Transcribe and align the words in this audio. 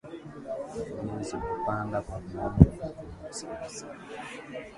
bei 1.07 1.19
zimepanda 1.23 2.01
kwa 2.01 2.17
viwango 2.25 2.63
vikubwa 2.71 3.69
sana 3.75 4.03